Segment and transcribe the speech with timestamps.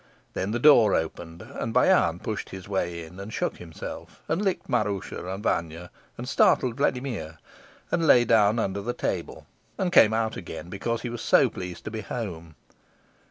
[0.33, 4.67] Then the door opened, and Bayan pushed his way in and shook himself, and licked
[4.67, 7.37] Maroosia and Vanya and startled Vladimir,
[7.91, 9.45] and lay down under the table
[9.77, 12.55] and came out again, because he was so pleased to be home.